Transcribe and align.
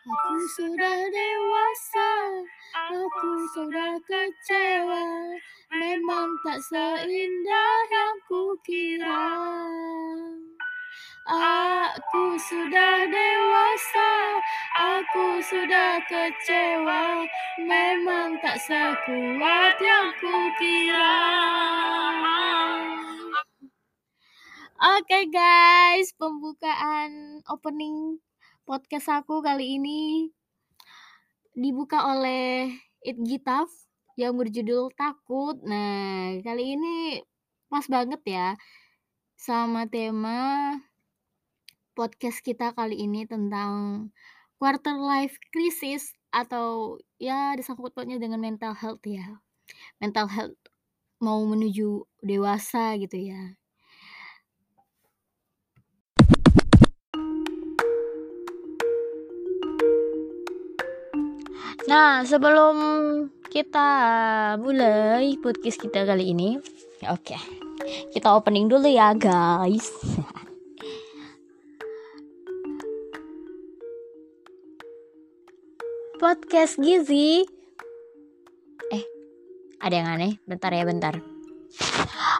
Aku 0.00 0.40
sudah 0.56 0.96
dewasa, 1.12 2.12
aku 2.72 3.32
sudah 3.52 4.00
kecewa. 4.08 5.36
Memang 5.76 6.28
tak 6.40 6.56
seindah 6.72 7.76
yang 7.92 8.16
kukira. 8.24 9.28
Aku 11.28 12.32
sudah 12.40 13.12
dewasa, 13.12 14.40
aku 14.80 15.36
sudah 15.44 16.00
kecewa. 16.08 17.28
Memang 17.60 18.40
tak 18.40 18.56
sekuat 18.56 19.76
yang 19.84 20.08
kukira. 20.16 21.12
Oke 24.80 25.28
guys, 25.28 26.16
pembukaan 26.16 27.44
opening 27.52 28.16
podcast 28.64 29.08
aku 29.10 29.40
kali 29.40 29.80
ini 29.80 30.28
dibuka 31.56 32.16
oleh 32.16 32.72
It 33.04 33.16
Gitaf 33.20 33.68
yang 34.16 34.36
berjudul 34.36 34.92
Takut. 34.96 35.60
Nah, 35.64 36.40
kali 36.44 36.76
ini 36.76 37.20
pas 37.70 37.86
banget 37.86 38.20
ya 38.26 38.48
sama 39.38 39.86
tema 39.88 40.76
podcast 41.96 42.42
kita 42.44 42.72
kali 42.76 42.96
ini 43.06 43.24
tentang 43.24 44.08
quarter 44.60 44.96
life 44.96 45.36
crisis 45.52 46.12
atau 46.30 47.00
ya 47.16 47.56
disangkut 47.56 47.96
pautnya 47.96 48.20
dengan 48.20 48.40
mental 48.40 48.76
health 48.76 49.04
ya. 49.04 49.40
Mental 50.00 50.28
health 50.28 50.60
mau 51.20 51.40
menuju 51.44 52.04
dewasa 52.24 52.96
gitu 52.96 53.16
ya. 53.16 53.59
Nah, 61.90 62.22
sebelum 62.22 62.78
kita 63.50 63.90
mulai 64.62 65.34
podcast 65.42 65.82
kita 65.82 66.06
kali 66.06 66.30
ini, 66.30 66.54
oke. 67.02 67.18
Okay. 67.18 67.42
Kita 68.14 68.30
opening 68.30 68.70
dulu 68.70 68.86
ya, 68.86 69.10
guys. 69.10 69.90
podcast 76.22 76.78
Gizi. 76.78 77.42
Eh, 78.94 79.04
ada 79.82 79.94
yang 79.98 80.14
aneh. 80.14 80.38
Bentar 80.46 80.70
ya, 80.70 80.86
bentar. 80.86 81.18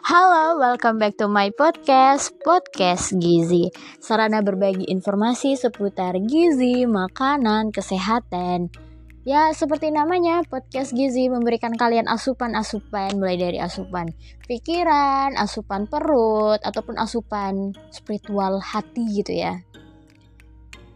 Halo, 0.07 0.63
welcome 0.63 0.95
back 0.95 1.19
to 1.19 1.27
my 1.27 1.51
podcast, 1.51 2.31
Podcast 2.39 3.19
Gizi. 3.19 3.67
Sarana 3.99 4.39
berbagi 4.39 4.87
informasi 4.87 5.59
seputar 5.59 6.15
gizi, 6.23 6.87
makanan, 6.87 7.75
kesehatan. 7.75 8.90
Ya, 9.21 9.53
seperti 9.53 9.93
namanya, 9.93 10.41
podcast 10.49 10.97
Gizi 10.97 11.29
memberikan 11.29 11.77
kalian 11.77 12.09
asupan-asupan 12.09 13.21
mulai 13.21 13.37
dari 13.37 13.61
asupan 13.61 14.09
pikiran, 14.49 15.37
asupan 15.37 15.85
perut, 15.85 16.57
ataupun 16.65 16.97
asupan 16.97 17.77
spiritual 17.93 18.57
hati 18.57 19.21
gitu 19.21 19.37
ya. 19.37 19.61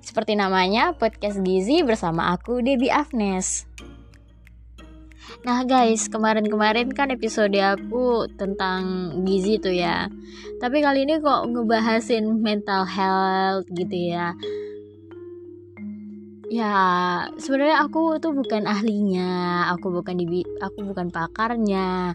Seperti 0.01 0.33
namanya, 0.33 0.97
podcast 0.97 1.37
Gizi 1.45 1.85
bersama 1.85 2.33
aku 2.33 2.65
Debbie 2.65 2.89
Afnes. 2.89 3.69
Nah 5.45 5.61
guys, 5.61 6.09
kemarin-kemarin 6.09 6.89
kan 6.97 7.13
episode 7.13 7.53
aku 7.61 8.25
tentang 8.41 9.13
gizi 9.21 9.61
tuh 9.61 9.77
ya. 9.77 10.09
Tapi 10.57 10.81
kali 10.81 11.05
ini 11.05 11.21
kok 11.21 11.45
ngebahasin 11.53 12.41
mental 12.41 12.89
health 12.89 13.69
gitu 13.69 14.17
ya. 14.17 14.33
Ya, 16.45 16.73
sebenarnya 17.41 17.81
aku 17.85 18.21
tuh 18.21 18.31
bukan 18.37 18.69
ahlinya, 18.69 19.65
aku 19.73 19.89
bukan 19.89 20.15
di 20.17 20.45
aku 20.61 20.85
bukan 20.85 21.09
pakarnya 21.09 22.13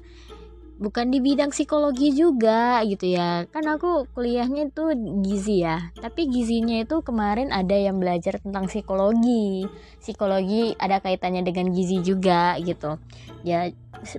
bukan 0.81 1.13
di 1.13 1.20
bidang 1.20 1.52
psikologi 1.52 2.17
juga 2.17 2.80
gitu 2.89 3.13
ya. 3.13 3.45
Kan 3.52 3.69
aku 3.69 4.08
kuliahnya 4.17 4.73
itu 4.73 4.85
gizi 5.20 5.61
ya 5.61 5.92
tapi 6.01 6.33
gizinya 6.33 6.80
itu 6.80 7.05
kemarin 7.05 7.52
ada 7.52 7.77
yang 7.77 8.01
belajar 8.01 8.40
tentang 8.40 8.64
psikologi. 8.67 9.69
Psikologi 10.01 10.73
ada 10.80 11.05
kaitannya 11.05 11.45
dengan 11.45 11.69
gizi 11.77 12.01
juga 12.01 12.57
gitu. 12.64 12.96
Ya 13.45 13.69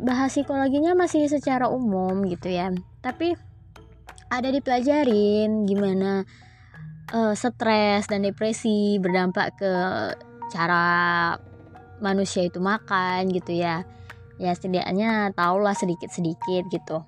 bahas 0.05 0.29
psikologinya 0.29 0.93
masih 0.93 1.25
secara 1.25 1.65
umum 1.65 2.21
gitu 2.29 2.53
ya. 2.53 2.69
Tapi 3.01 3.33
ada 4.29 4.47
dipelajarin 4.53 5.65
gimana 5.65 6.23
uh, 7.13 7.33
stres 7.35 8.07
dan 8.07 8.23
depresi 8.23 8.97
berdampak 8.97 9.55
ke 9.59 9.73
cara 10.51 10.85
manusia 12.01 12.43
itu 12.43 12.57
makan 12.57 13.29
gitu 13.29 13.55
ya 13.55 13.85
ya 14.41 14.51
setidaknya 14.57 15.29
tahulah 15.37 15.77
sedikit-sedikit 15.77 16.65
gitu. 16.73 17.05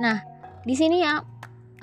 Nah, 0.00 0.24
di 0.64 0.72
sini 0.72 1.04
ya 1.04 1.20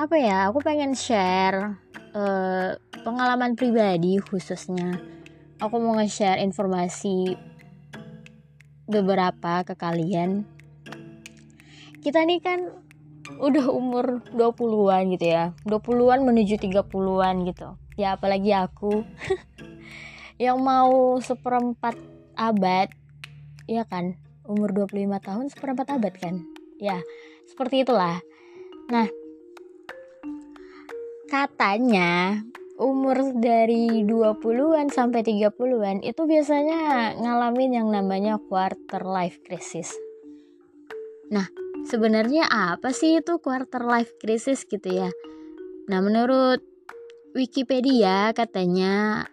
apa 0.02 0.16
ya? 0.18 0.50
Aku 0.50 0.66
pengen 0.66 0.97
share 0.97 1.78
uh, 2.18 2.73
pengalaman 3.06 3.53
pribadi 3.53 4.18
khususnya. 4.18 4.97
Aku 5.62 5.78
mau 5.78 5.96
nge-share 5.96 6.41
informasi 6.41 7.38
beberapa 8.90 9.62
ke 9.62 9.78
kalian. 9.78 10.44
Kita 12.03 12.19
nih 12.25 12.41
kan 12.44 12.59
udah 13.39 13.66
umur 13.72 14.25
20-an 14.35 15.13
gitu 15.16 15.25
ya. 15.28 15.56
20-an 15.67 16.23
menuju 16.28 16.59
30-an 16.59 17.35
gitu. 17.47 17.78
Ya 17.95 18.17
apalagi 18.17 18.51
aku 18.51 19.06
yang 20.44 20.59
mau 20.59 21.22
seperempat 21.22 21.95
abad 22.34 22.89
Iya 23.63 23.88
kan? 23.88 24.19
Umur 24.44 24.75
25 24.75 25.07
tahun 25.23 25.45
seperempat 25.47 25.88
abad 25.95 26.13
kan? 26.19 26.44
Ya, 26.84 27.00
seperti 27.47 27.88
itulah. 27.88 28.19
Nah, 28.91 29.07
katanya 31.31 32.44
umur 32.75 33.31
dari 33.40 34.03
20-an 34.03 34.91
sampai 34.91 35.23
30-an 35.23 36.03
itu 36.03 36.22
biasanya 36.28 37.16
ngalamin 37.23 37.72
yang 37.79 37.88
namanya 37.88 38.35
quarter 38.35 39.07
life 39.07 39.40
crisis. 39.47 39.95
Nah, 41.31 41.47
sebenarnya 41.88 42.47
apa 42.47 42.95
sih 42.95 43.19
itu 43.19 43.39
quarter 43.39 43.83
life 43.83 44.16
crisis 44.19 44.63
gitu 44.67 44.88
ya? 44.88 45.09
Nah, 45.91 45.99
menurut 45.99 46.63
Wikipedia 47.33 48.29
katanya 48.38 49.25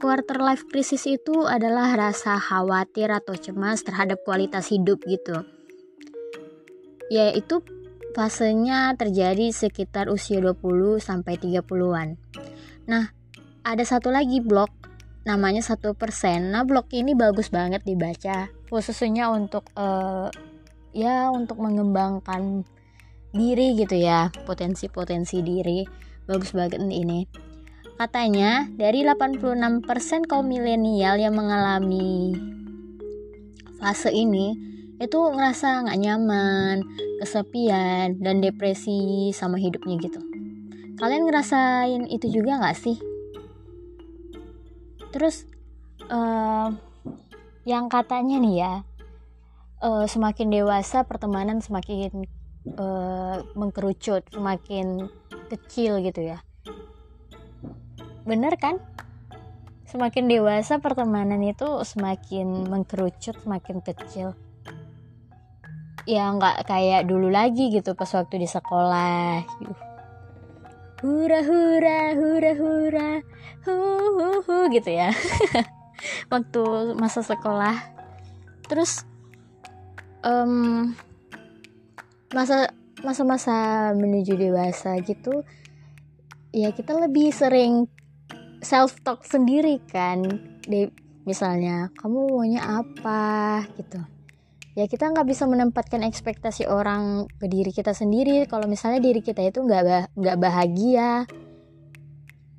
quarter 0.00 0.40
life 0.40 0.64
crisis 0.64 1.04
itu 1.04 1.44
adalah 1.44 1.92
rasa 1.92 2.40
khawatir 2.40 3.12
atau 3.12 3.36
cemas 3.36 3.84
terhadap 3.84 4.24
kualitas 4.24 4.72
hidup 4.72 5.04
gitu. 5.04 5.44
Yaitu 7.12 7.60
fasenya 8.16 8.96
terjadi 8.96 9.52
sekitar 9.52 10.08
usia 10.08 10.40
20 10.40 11.02
sampai 11.04 11.36
30-an. 11.36 12.16
Nah, 12.88 13.12
ada 13.60 13.84
satu 13.84 14.08
lagi 14.08 14.40
blog 14.40 14.72
namanya 15.28 15.60
satu 15.60 15.92
persen. 15.92 16.52
Nah, 16.52 16.64
blog 16.64 16.88
ini 16.92 17.12
bagus 17.12 17.52
banget 17.52 17.84
dibaca, 17.84 18.48
khususnya 18.72 19.28
untuk 19.28 19.68
uh, 19.76 20.32
ya 20.94 21.28
untuk 21.34 21.58
mengembangkan 21.58 22.62
diri 23.34 23.74
gitu 23.74 23.98
ya, 23.98 24.30
potensi-potensi 24.46 25.42
diri. 25.42 25.82
Bagus 26.24 26.54
banget 26.54 26.80
ini. 26.80 27.26
Katanya, 27.94 28.70
dari 28.74 29.02
86% 29.06 30.24
kaum 30.26 30.46
milenial 30.46 31.18
yang 31.18 31.34
mengalami 31.34 32.34
fase 33.78 34.10
ini 34.10 34.54
itu 35.02 35.18
ngerasa 35.18 35.84
nggak 35.84 36.00
nyaman, 36.00 36.76
kesepian, 37.20 38.18
dan 38.22 38.40
depresi 38.40 39.30
sama 39.34 39.58
hidupnya 39.58 39.98
gitu. 39.98 40.22
Kalian 40.94 41.26
ngerasain 41.26 42.02
itu 42.06 42.30
juga 42.30 42.62
nggak 42.62 42.78
sih? 42.78 42.96
Terus 45.10 45.46
uh, 46.08 46.70
yang 47.66 47.90
katanya 47.90 48.38
nih 48.38 48.54
ya, 48.62 48.74
uh, 49.84 50.06
semakin 50.08 50.48
dewasa 50.48 51.04
pertemanan 51.04 51.60
semakin 51.60 52.24
uh, 52.80 53.44
mengkerucut, 53.52 54.24
semakin 54.32 55.12
kecil 55.52 56.00
gitu 56.00 56.24
ya. 56.24 56.40
Bener 58.24 58.56
kan? 58.56 58.80
Semakin 59.84 60.26
dewasa 60.26 60.80
pertemanan 60.80 61.44
itu 61.44 61.68
semakin 61.84 62.66
mengkerucut 62.66 63.36
semakin 63.44 63.84
kecil. 63.84 64.32
Ya 66.08 66.32
nggak 66.32 66.66
kayak 66.66 67.06
dulu 67.06 67.28
lagi 67.28 67.70
gitu 67.70 67.92
pas 67.92 68.08
waktu 68.16 68.42
di 68.42 68.48
sekolah. 68.48 69.44
Hura 71.04 71.40
hura 71.44 72.00
hura 72.16 72.52
hura 72.56 73.10
hu 73.68 73.76
hu 74.16 74.28
hu 74.40 74.56
gitu 74.72 74.88
ya. 74.88 75.12
Waktu 76.32 76.64
masa 76.96 77.20
sekolah. 77.20 77.76
Terus 78.66 79.04
um, 80.24 80.96
masa 82.32 82.72
masa-masa 83.04 83.92
menuju 83.92 84.34
dewasa 84.40 84.96
gitu 85.04 85.44
ya 86.56 86.72
kita 86.72 86.96
lebih 86.96 87.30
sering 87.30 87.84
self 88.64 88.96
talk 89.04 89.22
sendiri 89.22 89.78
kan. 89.92 90.24
Di 90.64 90.88
misalnya 91.28 91.92
kamu 92.00 92.32
maunya 92.32 92.62
apa? 92.80 93.68
gitu. 93.76 94.00
Ya 94.74 94.90
kita 94.90 95.06
nggak 95.12 95.28
bisa 95.28 95.46
menempatkan 95.46 96.02
ekspektasi 96.02 96.66
orang 96.66 97.30
ke 97.38 97.46
diri 97.46 97.70
kita 97.70 97.94
sendiri. 97.94 98.48
Kalau 98.50 98.66
misalnya 98.66 98.98
diri 98.98 99.22
kita 99.22 99.44
itu 99.44 99.62
nggak 99.62 100.16
nggak 100.18 100.36
bahagia 100.40 101.28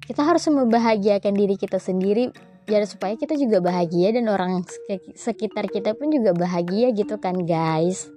kita 0.05 0.21
harus 0.21 0.45
membahagiakan 0.47 1.33
diri 1.33 1.57
kita 1.57 1.81
sendiri 1.81 2.29
biar 2.65 2.89
supaya 2.89 3.13
kita 3.13 3.37
juga 3.37 3.61
bahagia 3.61 4.09
dan 4.11 4.25
orang 4.25 4.65
sekitar 5.13 5.69
kita 5.69 5.93
pun 5.93 6.09
juga 6.09 6.33
bahagia 6.33 6.89
gitu 6.91 7.21
kan 7.21 7.45
guys. 7.45 8.09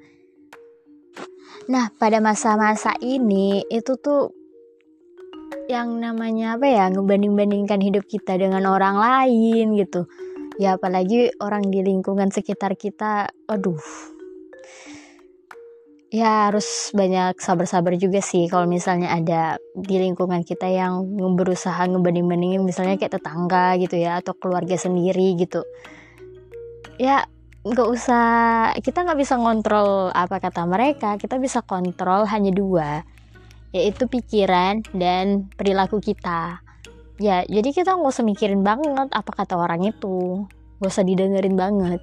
Nah 1.69 1.93
pada 2.01 2.19
masa-masa 2.25 2.97
ini 3.05 3.63
itu 3.69 4.01
tuh 4.01 4.33
yang 5.69 6.01
namanya 6.01 6.57
apa 6.57 6.65
ya 6.65 6.85
ngebanding-bandingkan 6.89 7.81
hidup 7.85 8.09
kita 8.09 8.41
dengan 8.41 8.65
orang 8.65 8.97
lain 8.97 9.77
gitu. 9.77 10.09
Ya 10.57 10.81
apalagi 10.81 11.31
orang 11.39 11.69
di 11.69 11.85
lingkungan 11.85 12.33
sekitar 12.33 12.75
kita 12.75 13.29
aduh 13.47 13.79
ya 16.09 16.49
harus 16.49 16.89
banyak 16.97 17.37
sabar-sabar 17.37 17.93
juga 18.01 18.25
sih 18.25 18.49
kalau 18.49 18.65
misalnya 18.65 19.13
ada 19.13 19.61
di 19.77 20.01
lingkungan 20.01 20.41
kita 20.41 20.65
yang 20.65 21.05
berusaha 21.37 21.85
ngebanding-bandingin 21.85 22.65
misalnya 22.65 22.97
kayak 22.97 23.21
tetangga 23.21 23.77
gitu 23.77 24.01
ya 24.01 24.25
atau 24.25 24.33
keluarga 24.33 24.81
sendiri 24.81 25.37
gitu. 25.37 25.69
Ya 26.97 27.29
nggak 27.61 27.89
usah 27.93 28.25
kita 28.81 29.05
nggak 29.05 29.21
bisa 29.21 29.37
ngontrol 29.37 30.09
apa 30.17 30.41
kata 30.41 30.65
mereka 30.65 31.21
kita 31.21 31.37
bisa 31.37 31.61
kontrol 31.61 32.25
hanya 32.25 32.57
dua 32.57 33.05
yaitu 33.77 34.09
pikiran 34.09 34.81
dan 34.97 35.53
perilaku 35.61 36.01
kita. 36.01 36.65
Ya 37.21 37.45
jadi 37.45 37.69
kita 37.69 38.01
nggak 38.01 38.13
usah 38.17 38.25
mikirin 38.25 38.65
banget 38.65 39.13
apa 39.13 39.45
kata 39.45 39.61
orang 39.61 39.85
itu 39.85 40.49
nggak 40.81 40.89
usah 40.89 41.05
didengerin 41.05 41.53
banget. 41.53 42.01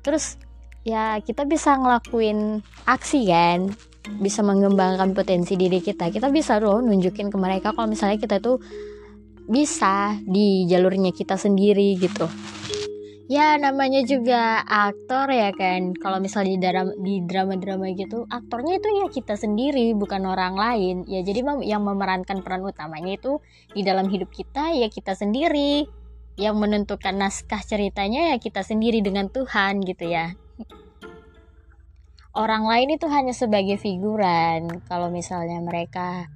Terus 0.00 0.40
ya 0.88 1.20
kita 1.20 1.44
bisa 1.44 1.76
ngelakuin 1.76 2.64
aksi 2.88 3.28
kan? 3.28 3.68
Bisa 4.24 4.40
mengembangkan 4.40 5.12
potensi 5.12 5.52
diri 5.60 5.84
kita. 5.84 6.08
Kita 6.08 6.32
bisa 6.32 6.56
loh 6.56 6.80
nunjukin 6.80 7.28
ke 7.28 7.36
mereka 7.36 7.76
kalau 7.76 7.92
misalnya 7.92 8.16
kita 8.16 8.40
tuh 8.40 8.56
bisa 9.44 10.16
di 10.24 10.64
jalurnya 10.64 11.12
kita 11.12 11.36
sendiri 11.36 12.00
gitu. 12.00 12.24
Ya 13.28 13.60
namanya 13.60 14.00
juga 14.08 14.64
aktor 14.64 15.28
ya 15.28 15.52
kan? 15.52 15.92
Kalau 16.00 16.16
misalnya 16.16 16.56
di 16.56 16.60
drama 16.64 16.92
di 16.96 17.14
drama-drama 17.20 17.92
gitu 17.92 18.24
aktornya 18.24 18.80
itu 18.80 18.88
ya 18.88 19.06
kita 19.12 19.36
sendiri 19.36 19.92
bukan 19.92 20.24
orang 20.24 20.56
lain. 20.56 20.96
Ya 21.04 21.20
jadi 21.20 21.44
yang 21.68 21.84
memerankan 21.84 22.40
peran 22.40 22.64
utamanya 22.64 23.20
itu 23.20 23.44
di 23.76 23.84
dalam 23.84 24.08
hidup 24.08 24.32
kita 24.32 24.72
ya 24.72 24.88
kita 24.88 25.12
sendiri. 25.12 25.84
Yang 26.38 26.56
menentukan 26.56 27.18
naskah 27.18 27.60
ceritanya 27.60 28.32
ya 28.32 28.36
kita 28.40 28.64
sendiri 28.64 29.04
dengan 29.04 29.26
Tuhan 29.28 29.82
gitu 29.84 30.08
ya 30.08 30.38
orang 32.38 32.62
lain 32.64 32.94
itu 32.94 33.10
hanya 33.10 33.34
sebagai 33.34 33.76
figuran. 33.82 34.70
Kalau 34.86 35.10
misalnya 35.10 35.58
mereka 35.58 36.30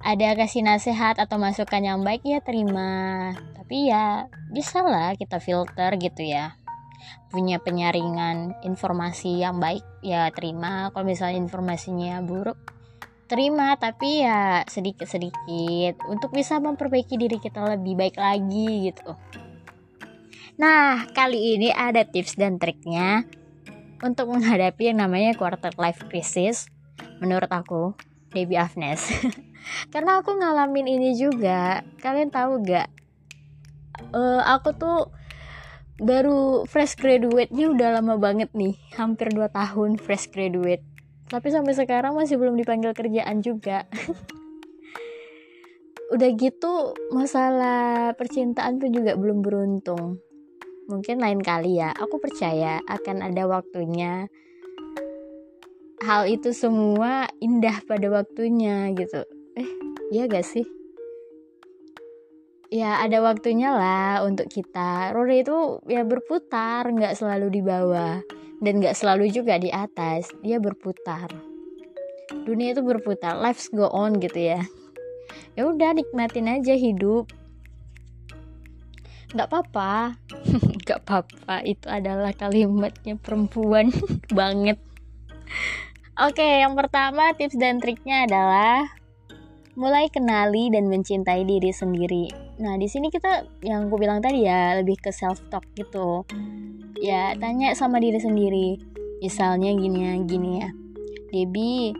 ada 0.00 0.32
kasih 0.32 0.64
nasihat 0.64 1.20
atau 1.20 1.36
masukan 1.36 1.84
yang 1.84 2.00
baik 2.00 2.24
ya 2.24 2.40
terima. 2.40 3.36
Tapi 3.52 3.92
ya 3.92 4.32
bisa 4.48 4.80
lah 4.80 5.12
kita 5.12 5.36
filter 5.36 5.92
gitu 6.00 6.24
ya. 6.24 6.56
Punya 7.28 7.60
penyaringan 7.60 8.64
informasi 8.64 9.44
yang 9.44 9.60
baik 9.60 9.84
ya 10.00 10.32
terima. 10.32 10.88
Kalau 10.96 11.04
misalnya 11.04 11.36
informasinya 11.36 12.24
buruk 12.24 12.56
terima. 13.28 13.76
Tapi 13.76 14.24
ya 14.24 14.64
sedikit-sedikit. 14.64 16.00
Untuk 16.08 16.32
bisa 16.32 16.56
memperbaiki 16.56 17.20
diri 17.20 17.36
kita 17.36 17.76
lebih 17.76 17.92
baik 17.92 18.16
lagi 18.16 18.88
gitu. 18.88 19.12
Nah 20.56 21.04
kali 21.12 21.60
ini 21.60 21.68
ada 21.68 22.08
tips 22.08 22.40
dan 22.40 22.56
triknya 22.56 23.28
untuk 24.04 24.28
menghadapi 24.32 24.92
yang 24.92 25.00
namanya 25.00 25.32
quarter 25.36 25.72
life 25.80 26.04
crisis 26.08 26.68
menurut 27.20 27.48
aku 27.48 27.96
Debbie 28.32 28.60
Afnes. 28.60 29.08
Karena 29.92 30.20
aku 30.20 30.36
ngalamin 30.36 30.86
ini 30.86 31.16
juga. 31.16 31.82
Kalian 31.98 32.30
tahu 32.30 32.62
gak 32.62 32.88
uh, 34.12 34.42
aku 34.44 34.76
tuh 34.76 35.10
baru 35.96 36.68
fresh 36.68 37.00
graduate-nya 37.00 37.72
udah 37.72 37.88
lama 38.00 38.20
banget 38.20 38.52
nih. 38.52 38.76
Hampir 38.94 39.32
2 39.32 39.48
tahun 39.48 39.96
fresh 39.96 40.28
graduate. 40.30 40.84
Tapi 41.26 41.48
sampai 41.50 41.74
sekarang 41.74 42.14
masih 42.14 42.38
belum 42.38 42.54
dipanggil 42.54 42.94
kerjaan 42.94 43.42
juga. 43.42 43.88
Udah 46.14 46.30
gitu 46.38 46.94
masalah 47.10 48.14
percintaan 48.14 48.78
pun 48.78 48.94
juga 48.94 49.18
belum 49.18 49.42
beruntung 49.42 50.22
mungkin 50.86 51.18
lain 51.22 51.42
kali 51.42 51.82
ya. 51.82 51.92
Aku 51.94 52.22
percaya 52.22 52.80
akan 52.86 53.22
ada 53.22 53.46
waktunya. 53.46 54.30
Hal 56.02 56.30
itu 56.30 56.54
semua 56.54 57.26
indah 57.42 57.82
pada 57.84 58.06
waktunya 58.10 58.94
gitu. 58.94 59.26
Eh 59.58 59.70
iya 60.14 60.30
gak 60.30 60.46
sih? 60.46 60.66
Ya 62.70 62.98
ada 62.98 63.22
waktunya 63.22 63.70
lah 63.70 64.26
untuk 64.26 64.50
kita. 64.50 65.14
Roda 65.14 65.34
itu 65.34 65.78
ya 65.86 66.02
berputar 66.02 66.90
nggak 66.90 67.14
selalu 67.14 67.46
di 67.50 67.62
bawah. 67.62 68.18
Dan 68.58 68.82
nggak 68.82 68.96
selalu 68.96 69.30
juga 69.30 69.58
di 69.60 69.70
atas. 69.70 70.34
Dia 70.42 70.58
berputar. 70.58 71.30
Dunia 72.42 72.74
itu 72.74 72.82
berputar. 72.82 73.38
Lives 73.38 73.70
go 73.70 73.86
on 73.90 74.18
gitu 74.18 74.50
ya. 74.50 74.60
Ya 75.54 75.70
udah 75.70 75.94
nikmatin 75.94 76.50
aja 76.50 76.74
hidup 76.74 77.30
nggak 79.34 79.48
apa-apa 79.50 80.14
nggak 80.86 81.00
apa-apa 81.02 81.54
itu 81.66 81.86
adalah 81.90 82.30
kalimatnya 82.36 83.18
perempuan 83.18 83.90
banget 84.38 84.78
oke 86.20 86.46
yang 86.46 86.78
pertama 86.78 87.34
tips 87.34 87.58
dan 87.58 87.82
triknya 87.82 88.28
adalah 88.28 88.86
mulai 89.76 90.08
kenali 90.08 90.72
dan 90.72 90.88
mencintai 90.88 91.44
diri 91.44 91.68
sendiri. 91.68 92.32
Nah, 92.64 92.80
di 92.80 92.88
sini 92.88 93.12
kita 93.12 93.44
yang 93.60 93.92
aku 93.92 94.00
bilang 94.00 94.24
tadi 94.24 94.48
ya 94.48 94.80
lebih 94.80 94.96
ke 94.96 95.12
self 95.12 95.36
talk 95.52 95.62
gitu. 95.76 96.24
Ya, 96.96 97.36
tanya 97.36 97.76
sama 97.76 98.00
diri 98.00 98.16
sendiri. 98.16 98.80
Misalnya 99.20 99.76
gini 99.76 100.00
ya, 100.00 100.12
gini 100.24 100.50
ya. 100.64 100.68
Debbie, 101.28 101.92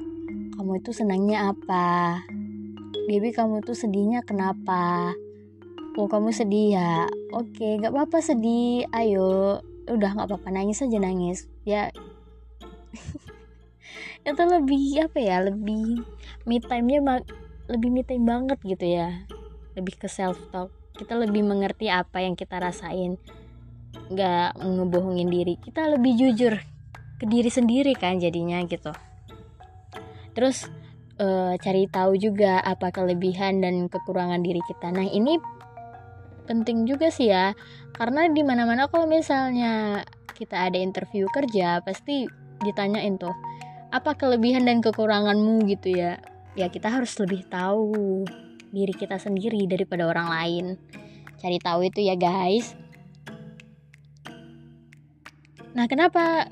kamu 0.56 0.80
itu 0.80 0.90
senangnya 0.96 1.52
apa? 1.52 2.24
Debbie, 3.04 3.36
kamu 3.36 3.60
tuh 3.60 3.76
sedihnya 3.76 4.24
kenapa? 4.24 5.12
Oh, 5.96 6.06
kamu 6.06 6.28
sedih 6.28 6.76
ya? 6.76 7.08
Oke, 7.32 7.80
gak 7.80 7.88
apa-apa 7.88 8.20
sedih. 8.20 8.84
Ayo, 8.92 9.64
udah 9.88 10.10
gak 10.12 10.28
apa-apa 10.28 10.52
nangis 10.52 10.84
aja 10.84 11.00
nangis. 11.00 11.48
Ya, 11.64 11.88
itu 14.28 14.42
lebih 14.44 15.08
apa 15.08 15.18
ya? 15.18 15.40
Lebih 15.48 16.04
me 16.44 16.60
time-nya 16.60 17.00
lebih 17.66 17.90
me 17.90 18.02
time 18.06 18.22
banget 18.26 18.58
gitu 18.62 18.86
ya 18.86 19.26
lebih 19.74 19.98
ke 19.98 20.06
self 20.06 20.38
talk 20.54 20.70
kita 20.96 21.18
lebih 21.18 21.42
mengerti 21.42 21.90
apa 21.90 22.22
yang 22.22 22.38
kita 22.38 22.62
rasain 22.62 23.18
nggak 24.06 24.56
ngebohongin 24.62 25.28
diri 25.28 25.58
kita 25.58 25.90
lebih 25.90 26.14
jujur 26.14 26.54
ke 27.18 27.24
diri 27.26 27.50
sendiri 27.50 27.92
kan 27.98 28.22
jadinya 28.22 28.62
gitu 28.64 28.94
terus 30.32 30.70
e, 31.18 31.58
cari 31.58 31.90
tahu 31.90 32.14
juga 32.14 32.62
apa 32.62 32.94
kelebihan 32.94 33.58
dan 33.58 33.90
kekurangan 33.90 34.40
diri 34.40 34.62
kita 34.62 34.94
nah 34.94 35.04
ini 35.04 35.36
penting 36.46 36.86
juga 36.86 37.10
sih 37.10 37.28
ya. 37.28 37.52
Karena 37.92 38.30
di 38.30 38.40
mana 38.46 38.64
mana 38.64 38.86
kalau 38.86 39.04
misalnya 39.10 40.06
kita 40.36 40.70
ada 40.70 40.78
interview 40.78 41.26
kerja 41.32 41.80
pasti 41.82 42.28
ditanyain 42.60 43.16
tuh 43.20 43.34
apa 43.90 44.14
kelebihan 44.14 44.68
dan 44.68 44.80
kekuranganmu? 44.80 45.66
gitu 45.66 45.92
ya. 45.96 46.22
Ya 46.56 46.72
kita 46.72 46.88
harus 46.88 47.12
lebih 47.20 47.44
tahu 47.48 48.24
diri 48.72 48.94
kita 48.96 49.20
sendiri 49.20 49.64
daripada 49.68 50.08
orang 50.08 50.28
lain. 50.28 50.66
Cari 51.36 51.58
tahu 51.60 51.88
itu 51.88 52.00
ya 52.04 52.16
guys. 52.16 52.76
Nah 55.76 55.84
kenapa 55.84 56.48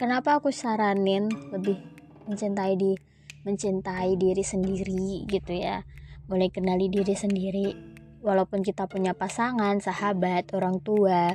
kenapa 0.00 0.40
aku 0.40 0.48
saranin 0.48 1.28
lebih 1.52 1.76
mencintai 2.24 2.76
di 2.80 2.96
mencintai 3.44 4.16
diri 4.16 4.44
sendiri 4.44 5.28
gitu 5.28 5.52
ya? 5.52 5.84
Mulai 6.28 6.48
kenali 6.52 6.92
diri 6.92 7.12
sendiri 7.16 7.87
walaupun 8.22 8.66
kita 8.66 8.90
punya 8.90 9.14
pasangan 9.14 9.78
sahabat 9.78 10.50
orang 10.54 10.82
tua 10.82 11.34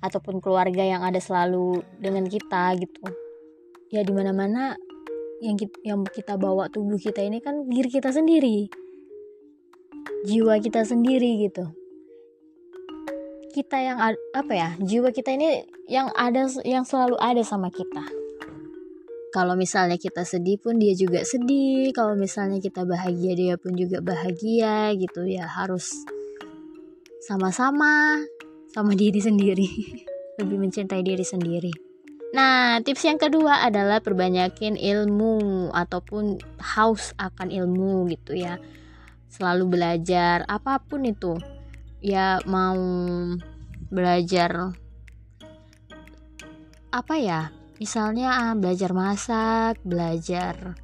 ataupun 0.00 0.40
keluarga 0.40 0.80
yang 0.82 1.04
ada 1.04 1.20
selalu 1.20 1.84
dengan 2.00 2.24
kita 2.26 2.74
gitu. 2.80 3.04
Ya 3.92 4.00
di 4.06 4.12
mana 4.14 4.32
mana 4.32 4.78
yang 5.44 5.56
kita, 5.56 5.76
yang 5.84 6.00
kita 6.04 6.36
bawa 6.40 6.68
tubuh 6.72 6.96
kita 6.96 7.20
ini 7.24 7.40
kan 7.40 7.68
diri 7.68 7.88
kita 7.88 8.12
sendiri. 8.12 8.68
Jiwa 10.24 10.60
kita 10.60 10.84
sendiri 10.84 11.48
gitu. 11.48 11.64
Kita 13.50 13.76
yang 13.82 13.98
apa 14.30 14.52
ya 14.54 14.78
jiwa 14.78 15.10
kita 15.10 15.34
ini 15.34 15.66
yang 15.90 16.06
ada 16.14 16.46
yang 16.62 16.86
selalu 16.86 17.18
ada 17.18 17.42
sama 17.42 17.68
kita. 17.68 18.06
Kalau 19.30 19.54
misalnya 19.54 19.94
kita 19.94 20.26
sedih 20.26 20.58
pun 20.58 20.78
dia 20.78 20.90
juga 20.94 21.22
sedih 21.22 21.94
kalau 21.94 22.18
misalnya 22.18 22.58
kita 22.58 22.82
bahagia 22.82 23.32
dia 23.38 23.54
pun 23.58 23.78
juga 23.78 24.02
bahagia 24.02 24.90
gitu 24.98 25.22
ya 25.22 25.46
harus 25.46 26.02
sama-sama 27.20 28.24
sama 28.72 28.96
diri 28.96 29.20
sendiri. 29.20 29.68
Lebih 30.40 30.56
mencintai 30.56 31.04
diri 31.04 31.22
sendiri. 31.22 31.72
Nah 32.30 32.78
tips 32.80 33.04
yang 33.04 33.18
kedua 33.18 33.66
adalah 33.66 33.98
perbanyakin 33.98 34.78
ilmu 34.78 35.68
ataupun 35.74 36.38
haus 36.62 37.12
akan 37.18 37.50
ilmu 37.50 38.06
gitu 38.14 38.38
ya. 38.38 38.56
Selalu 39.30 39.78
belajar 39.78 40.46
apa 40.46 40.80
pun 40.80 41.04
itu. 41.04 41.36
Ya 42.00 42.40
mau 42.48 42.78
belajar 43.90 44.72
apa 46.90 47.14
ya? 47.18 47.52
Misalnya 47.82 48.36
ah, 48.48 48.54
belajar 48.54 48.92
masak 48.92 49.80
belajar 49.82 50.78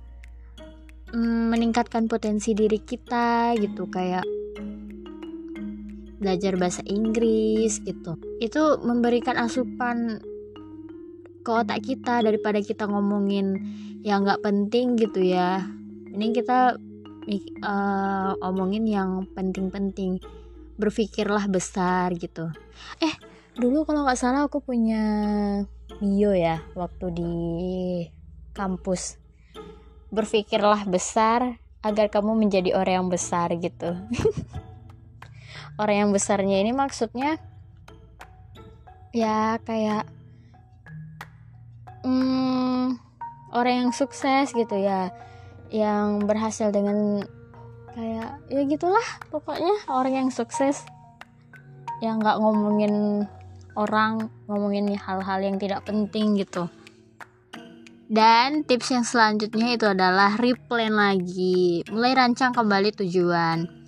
mm, 1.15 1.55
meningkatkan 1.55 2.11
potensi 2.11 2.53
diri 2.53 2.83
kita 2.83 3.55
gitu. 3.57 3.87
Kayak 3.87 4.27
belajar 6.17 6.57
bahasa 6.57 6.83
Inggris 6.89 7.81
gitu. 7.85 8.17
Itu 8.41 8.81
memberikan 8.81 9.37
asupan 9.37 10.21
ke 11.45 11.51
otak 11.51 11.87
kita 11.87 12.25
daripada 12.27 12.59
kita 12.59 12.91
ngomongin 12.91 13.61
yang 14.03 14.27
nggak 14.27 14.43
penting 14.43 14.99
gitu 14.99 15.23
ya. 15.23 15.63
Ini 16.11 16.33
kita 16.33 16.75
uh, 17.63 18.33
omongin 18.41 18.85
yang 18.89 19.29
penting-penting. 19.37 20.19
Berpikirlah 20.77 21.49
besar 21.49 22.13
gitu. 22.17 22.53
Eh 23.01 23.15
dulu 23.57 23.89
kalau 23.89 24.05
nggak 24.05 24.21
salah 24.21 24.45
aku 24.45 24.61
punya 24.61 25.03
bio 26.03 26.33
ya 26.33 26.61
waktu 26.75 27.07
di 27.15 27.35
kampus. 28.57 29.21
Berpikirlah 30.11 30.89
besar 30.89 31.61
agar 31.87 32.11
kamu 32.11 32.35
menjadi 32.35 32.75
orang 32.75 33.07
yang 33.07 33.09
besar 33.13 33.55
gitu 33.55 33.95
orang 35.77 35.97
yang 36.09 36.11
besarnya 36.13 36.61
ini 36.61 36.73
maksudnya 36.73 37.37
ya 39.17 39.57
kayak 39.65 40.05
hmm, 42.05 43.01
orang 43.57 43.89
yang 43.89 43.93
sukses 43.93 44.53
gitu 44.53 44.77
ya 44.77 45.09
yang 45.73 46.23
berhasil 46.25 46.71
dengan 46.71 47.25
kayak 47.97 48.45
ya 48.53 48.63
gitulah 48.69 49.09
pokoknya 49.33 49.89
orang 49.89 50.27
yang 50.27 50.31
sukses. 50.31 50.85
Yang 52.05 52.29
nggak 52.29 52.39
ngomongin 52.45 53.25
orang 53.73 54.29
ngomongin 54.45 54.93
hal-hal 55.01 55.41
yang 55.41 55.57
tidak 55.57 55.81
penting 55.89 56.37
gitu. 56.37 56.69
Dan 58.07 58.63
tips 58.69 58.93
yang 58.93 59.03
selanjutnya 59.03 59.75
itu 59.75 59.89
adalah 59.89 60.37
replan 60.37 60.93
lagi. 60.95 61.83
Mulai 61.89 62.13
rancang 62.15 62.53
kembali 62.53 62.95
tujuan 63.03 63.86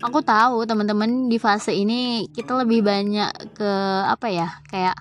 aku 0.00 0.24
tahu 0.24 0.64
teman-teman 0.64 1.28
di 1.28 1.36
fase 1.36 1.76
ini 1.76 2.24
kita 2.32 2.56
lebih 2.56 2.80
banyak 2.80 3.52
ke 3.52 3.72
apa 4.08 4.26
ya 4.32 4.48
kayak 4.72 4.96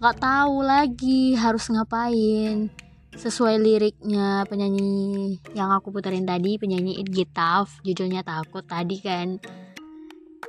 nggak 0.00 0.16
tahu 0.16 0.64
lagi 0.64 1.36
harus 1.36 1.68
ngapain. 1.68 2.72
Sesuai 3.10 3.60
liriknya 3.60 4.48
penyanyi 4.48 5.36
yang 5.52 5.68
aku 5.74 5.92
puterin 5.92 6.24
tadi 6.24 6.56
penyanyi 6.56 7.04
It 7.04 7.10
Tough 7.36 7.84
judulnya 7.84 8.24
takut 8.24 8.64
tadi 8.64 8.96
kan. 9.02 9.36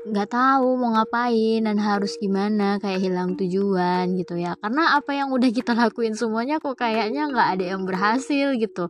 Nggak 0.08 0.30
tahu 0.32 0.80
mau 0.80 0.96
ngapain 0.96 1.68
dan 1.68 1.78
harus 1.82 2.16
gimana 2.16 2.80
kayak 2.80 3.02
hilang 3.04 3.36
tujuan 3.36 4.16
gitu 4.16 4.40
ya. 4.40 4.56
Karena 4.56 4.96
apa 4.96 5.12
yang 5.12 5.36
udah 5.36 5.52
kita 5.52 5.76
lakuin 5.76 6.16
semuanya 6.16 6.64
kok 6.64 6.80
kayaknya 6.80 7.28
nggak 7.28 7.50
ada 7.60 7.66
yang 7.76 7.84
berhasil 7.84 8.56
gitu. 8.56 8.88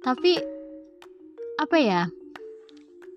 Tapi 0.00 0.40
apa 1.60 1.76
ya 1.76 2.08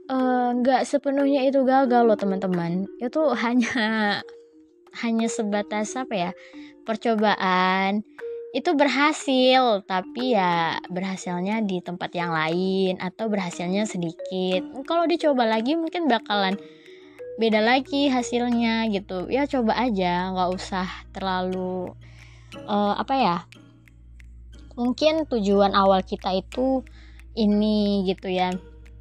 nggak 0.06 0.82
uh, 0.84 0.88
sepenuhnya 0.88 1.46
itu 1.50 1.66
gagal 1.66 2.06
loh 2.06 2.18
teman-teman. 2.18 2.86
Itu 3.02 3.34
hanya 3.34 4.22
hanya 5.02 5.28
sebatas 5.28 5.98
apa 5.98 6.14
ya 6.14 6.32
percobaan. 6.86 8.06
Itu 8.56 8.72
berhasil 8.80 9.84
tapi 9.84 10.38
ya 10.38 10.80
berhasilnya 10.88 11.60
di 11.66 11.84
tempat 11.84 12.14
yang 12.16 12.32
lain 12.32 13.02
atau 13.02 13.28
berhasilnya 13.28 13.84
sedikit. 13.84 14.64
Kalau 14.88 15.04
dicoba 15.10 15.44
lagi 15.44 15.76
mungkin 15.76 16.08
bakalan 16.08 16.56
beda 17.36 17.60
lagi 17.60 18.08
hasilnya 18.08 18.88
gitu. 18.94 19.28
Ya 19.28 19.44
coba 19.50 19.76
aja 19.76 20.32
nggak 20.32 20.50
usah 20.56 20.88
terlalu 21.12 21.92
uh, 22.64 22.96
apa 22.96 23.16
ya 23.18 23.38
mungkin 24.76 25.24
tujuan 25.28 25.72
awal 25.72 26.04
kita 26.04 26.36
itu 26.36 26.84
ini 27.36 28.08
gitu 28.08 28.28
ya 28.32 28.52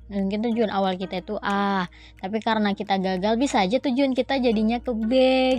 mungkin 0.05 0.45
tujuan 0.45 0.69
awal 0.69 1.01
kita 1.01 1.25
itu 1.25 1.41
A 1.41 1.89
tapi 2.21 2.45
karena 2.45 2.77
kita 2.77 3.01
gagal 3.01 3.41
bisa 3.41 3.65
aja 3.65 3.81
tujuan 3.81 4.13
kita 4.13 4.37
jadinya 4.37 4.77
ke 4.81 4.93
B 4.93 5.13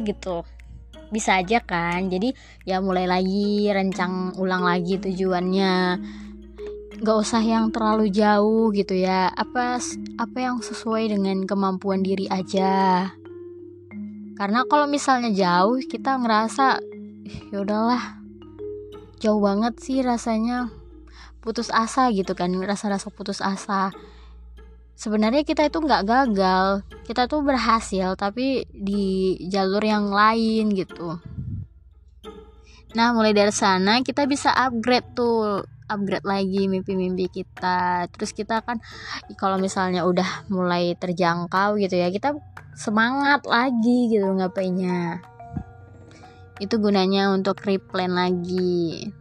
gitu. 0.06 0.46
Bisa 1.10 1.38
aja 1.42 1.62
kan? 1.62 2.10
Jadi 2.10 2.34
ya 2.66 2.82
mulai 2.82 3.06
lagi 3.06 3.70
rencang 3.70 4.38
ulang 4.42 4.66
lagi 4.66 4.98
tujuannya. 4.98 5.76
Nggak 6.96 7.18
usah 7.22 7.44
yang 7.46 7.70
terlalu 7.70 8.10
jauh 8.10 8.74
gitu 8.74 8.98
ya. 8.98 9.30
Apa 9.30 9.78
apa 10.18 10.38
yang 10.38 10.66
sesuai 10.66 11.14
dengan 11.14 11.46
kemampuan 11.46 12.02
diri 12.02 12.26
aja. 12.30 13.06
Karena 14.36 14.68
kalau 14.68 14.90
misalnya 14.90 15.32
jauh 15.32 15.78
kita 15.86 16.18
ngerasa 16.18 16.82
ya 17.54 17.58
udahlah. 17.62 18.22
Jauh 19.22 19.40
banget 19.40 19.78
sih 19.80 20.02
rasanya. 20.02 20.74
Putus 21.40 21.70
asa 21.70 22.10
gitu 22.10 22.34
kan 22.34 22.50
rasa-rasa 22.66 23.14
putus 23.14 23.38
asa 23.38 23.94
sebenarnya 24.96 25.44
kita 25.44 25.68
itu 25.68 25.78
nggak 25.84 26.04
gagal. 26.08 26.82
Kita 27.06 27.28
tuh 27.30 27.44
berhasil 27.46 28.16
tapi 28.18 28.66
di 28.72 29.36
jalur 29.52 29.84
yang 29.84 30.10
lain 30.10 30.74
gitu. 30.74 31.20
Nah 32.96 33.12
mulai 33.12 33.36
dari 33.36 33.52
sana 33.52 34.02
kita 34.02 34.26
bisa 34.26 34.52
upgrade 34.56 35.14
tuh. 35.14 35.64
Upgrade 35.86 36.26
lagi 36.26 36.66
mimpi-mimpi 36.66 37.30
kita. 37.30 38.10
Terus 38.10 38.34
kita 38.34 38.66
kan 38.66 38.82
kalau 39.38 39.62
misalnya 39.62 40.02
udah 40.02 40.50
mulai 40.50 40.98
terjangkau 40.98 41.78
gitu 41.78 41.94
ya 41.94 42.10
kita 42.10 42.34
semangat 42.74 43.46
lagi 43.46 44.10
gitu 44.10 44.26
ngapainnya 44.26 45.22
itu 46.60 46.80
gunanya 46.80 47.36
untuk 47.36 47.60
replan 47.68 48.16
lagi. 48.16 49.12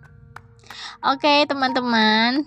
Oke 1.03 1.27
okay, 1.27 1.39
teman-teman. 1.51 2.47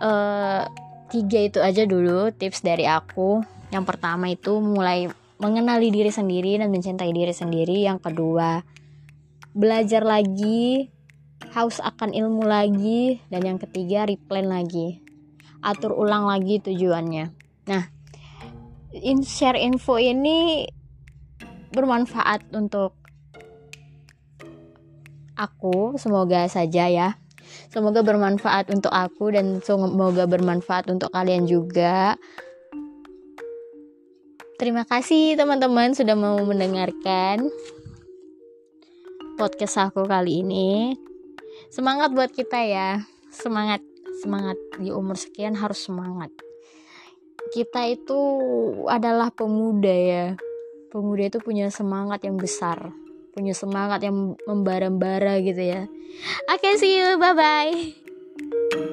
Uh, 0.00 0.64
tiga 1.08 1.40
itu 1.40 1.58
aja 1.64 1.88
dulu 1.88 2.28
tips 2.32 2.60
dari 2.60 2.84
aku. 2.84 3.40
Yang 3.72 3.84
pertama 3.84 4.32
itu 4.32 4.60
mulai 4.60 5.08
mengenali 5.40 5.88
diri 5.88 6.12
sendiri 6.12 6.60
dan 6.60 6.68
mencintai 6.68 7.12
diri 7.12 7.32
sendiri. 7.32 7.84
Yang 7.84 8.12
kedua 8.12 8.62
belajar 9.56 10.04
lagi 10.04 10.92
haus 11.56 11.80
akan 11.80 12.12
ilmu 12.12 12.44
lagi 12.44 13.24
dan 13.32 13.44
yang 13.44 13.58
ketiga 13.58 14.04
replan 14.04 14.48
lagi. 14.48 15.00
Atur 15.64 15.96
ulang 15.96 16.28
lagi 16.28 16.60
tujuannya. 16.62 17.24
Nah 17.66 17.84
in 18.92 19.24
share 19.24 19.58
info 19.58 19.96
ini 19.96 20.68
bermanfaat 21.72 22.52
untuk 22.52 22.96
aku. 25.36 25.96
Semoga 25.96 26.44
saja 26.48 26.88
ya 26.88 27.27
Semoga 27.68 28.00
bermanfaat 28.00 28.72
untuk 28.72 28.92
aku 28.92 29.32
dan 29.34 29.60
semoga 29.60 30.24
bermanfaat 30.24 30.88
untuk 30.88 31.12
kalian 31.12 31.44
juga. 31.44 32.16
Terima 34.58 34.82
kasih 34.82 35.38
teman-teman 35.38 35.94
sudah 35.94 36.18
mau 36.18 36.34
mendengarkan 36.42 37.46
podcast 39.38 39.78
aku 39.90 40.02
kali 40.02 40.42
ini. 40.42 40.98
Semangat 41.70 42.10
buat 42.10 42.34
kita 42.34 42.58
ya. 42.66 43.06
Semangat, 43.30 43.84
semangat 44.18 44.58
di 44.82 44.90
umur 44.90 45.14
sekian 45.14 45.54
harus 45.54 45.78
semangat. 45.86 46.34
Kita 47.54 47.86
itu 47.86 48.18
adalah 48.90 49.30
pemuda 49.30 49.94
ya. 49.94 50.26
Pemuda 50.90 51.30
itu 51.30 51.38
punya 51.38 51.70
semangat 51.70 52.26
yang 52.26 52.34
besar 52.34 52.90
punya 53.38 53.54
semangat 53.54 54.02
yang 54.02 54.34
membara-bara 54.50 55.38
gitu 55.38 55.62
ya. 55.62 55.86
Oke, 56.50 56.58
okay, 56.58 56.74
see 56.74 56.98
you. 56.98 57.14
Bye 57.22 57.34
bye. 57.38 58.87